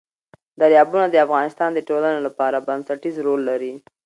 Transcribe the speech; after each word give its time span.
دریابونه 0.59 1.05
د 1.09 1.15
افغانستان 1.25 1.69
د 1.73 1.79
ټولنې 1.89 2.19
لپاره 2.27 2.65
بنسټيز 2.67 3.15
رول 3.27 3.41
لري. 3.49 3.73